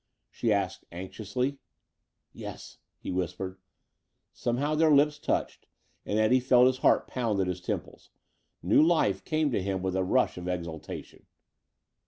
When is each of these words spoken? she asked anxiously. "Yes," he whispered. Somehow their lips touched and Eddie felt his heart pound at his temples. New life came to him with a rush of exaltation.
she 0.31 0.51
asked 0.51 0.83
anxiously. 0.91 1.59
"Yes," 2.33 2.79
he 2.97 3.11
whispered. 3.11 3.59
Somehow 4.33 4.73
their 4.73 4.89
lips 4.89 5.19
touched 5.19 5.67
and 6.07 6.17
Eddie 6.17 6.39
felt 6.39 6.65
his 6.65 6.79
heart 6.79 7.05
pound 7.07 7.39
at 7.39 7.45
his 7.45 7.61
temples. 7.61 8.09
New 8.63 8.81
life 8.81 9.23
came 9.23 9.51
to 9.51 9.61
him 9.61 9.83
with 9.83 9.95
a 9.95 10.03
rush 10.03 10.39
of 10.39 10.47
exaltation. 10.47 11.27